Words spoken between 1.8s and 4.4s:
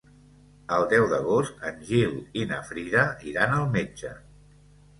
Gil i na Frida iran al metge.